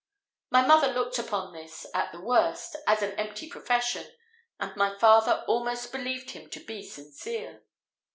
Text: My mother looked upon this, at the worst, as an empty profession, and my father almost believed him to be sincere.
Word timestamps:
My 0.49 0.65
mother 0.65 0.87
looked 0.87 1.19
upon 1.19 1.53
this, 1.53 1.85
at 1.93 2.11
the 2.11 2.19
worst, 2.19 2.75
as 2.87 3.03
an 3.03 3.11
empty 3.19 3.47
profession, 3.47 4.11
and 4.59 4.75
my 4.75 4.97
father 4.97 5.45
almost 5.47 5.91
believed 5.91 6.31
him 6.31 6.49
to 6.49 6.59
be 6.65 6.81
sincere. 6.81 7.63